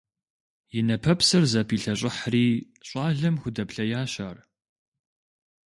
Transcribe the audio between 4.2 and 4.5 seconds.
ар.